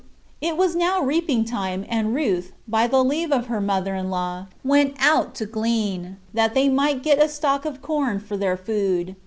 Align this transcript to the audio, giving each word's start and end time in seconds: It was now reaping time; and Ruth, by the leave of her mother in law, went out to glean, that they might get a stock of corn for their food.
It 0.41 0.57
was 0.57 0.75
now 0.75 1.01
reaping 1.03 1.45
time; 1.45 1.85
and 1.87 2.15
Ruth, 2.15 2.53
by 2.67 2.87
the 2.87 3.03
leave 3.03 3.31
of 3.31 3.45
her 3.45 3.61
mother 3.61 3.93
in 3.93 4.09
law, 4.09 4.47
went 4.63 4.95
out 4.97 5.35
to 5.35 5.45
glean, 5.45 6.17
that 6.33 6.55
they 6.55 6.69
might 6.69 7.03
get 7.03 7.21
a 7.21 7.29
stock 7.29 7.65
of 7.65 7.83
corn 7.83 8.19
for 8.19 8.35
their 8.35 8.57
food. 8.57 9.15